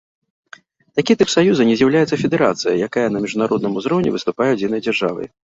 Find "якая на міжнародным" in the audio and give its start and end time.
2.89-3.79